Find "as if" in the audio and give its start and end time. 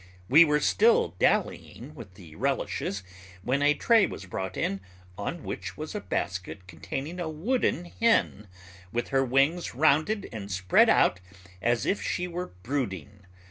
11.61-12.01